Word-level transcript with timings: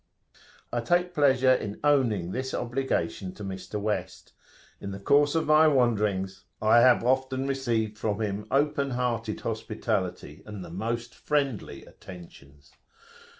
I 0.73 0.81
take 0.81 1.05
a 1.05 1.09
pleasure 1.09 1.53
in 1.53 1.79
owning 1.83 2.31
this 2.31 2.55
obligation 2.55 3.35
to 3.35 3.43
Mr. 3.43 3.79
West: 3.79 4.33
in 4.79 4.89
the 4.89 4.99
course 4.99 5.35
of 5.35 5.45
my 5.45 5.67
wanderings, 5.67 6.45
I 6.59 6.79
have 6.79 7.03
often 7.03 7.41
[p.170] 7.43 7.47
received 7.47 7.97
from 7.99 8.19
him 8.19 8.47
open 8.49 8.89
hearted 8.97 9.41
hospitality 9.41 10.41
and 10.43 10.65
the 10.65 10.71
most 10.71 11.13
friendly 11.13 11.85
attentions. 11.85 12.71